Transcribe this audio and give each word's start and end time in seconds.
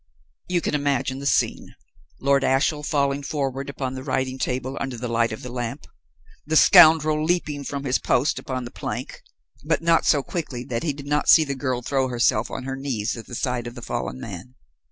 "You 0.49 0.61
can 0.61 0.73
imagine 0.73 1.19
the 1.19 1.27
scene: 1.27 1.75
Lord 2.19 2.43
Ashiel 2.43 2.81
falling 2.81 3.21
forward 3.21 3.69
upon 3.69 3.93
the 3.93 4.01
writing 4.01 4.39
table 4.39 4.75
under 4.81 4.97
the 4.97 5.07
light 5.07 5.31
of 5.31 5.43
the 5.43 5.51
lamp; 5.51 5.85
the 6.43 6.55
scoundrel 6.55 7.23
leaping 7.23 7.63
from 7.63 7.83
his 7.85 7.99
post 7.99 8.39
upon 8.39 8.65
the 8.65 8.71
plank, 8.71 9.21
but 9.63 9.83
not 9.83 10.07
so 10.07 10.23
quickly 10.23 10.63
that 10.63 10.81
he 10.81 10.91
did 10.93 11.05
not 11.05 11.29
see 11.29 11.43
the 11.43 11.53
girl 11.53 11.83
throw 11.83 12.07
herself 12.07 12.49
on 12.49 12.63
her 12.63 12.75
knees 12.75 13.15
at 13.15 13.27
the 13.27 13.35
side 13.35 13.67
of 13.67 13.75
the 13.75 13.83
fallen 13.83 14.19
man. 14.19 14.55